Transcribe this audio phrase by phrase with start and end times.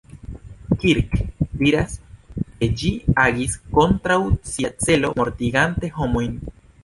[0.83, 1.11] Kirk
[1.59, 1.93] diras,
[2.55, 2.89] ke ĝi
[3.25, 4.17] agis kontraŭ
[4.53, 6.35] sia celo mortigante homojn.